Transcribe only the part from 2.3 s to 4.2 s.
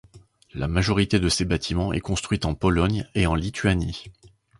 en Pologne et en Lituanie.